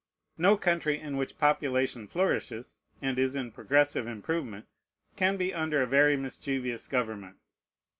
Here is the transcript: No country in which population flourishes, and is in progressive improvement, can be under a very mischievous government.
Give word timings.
No 0.39 0.57
country 0.57 0.99
in 0.99 1.15
which 1.15 1.37
population 1.37 2.07
flourishes, 2.07 2.81
and 3.03 3.19
is 3.19 3.35
in 3.35 3.51
progressive 3.51 4.07
improvement, 4.07 4.65
can 5.15 5.37
be 5.37 5.53
under 5.53 5.83
a 5.83 5.85
very 5.85 6.17
mischievous 6.17 6.87
government. 6.87 7.37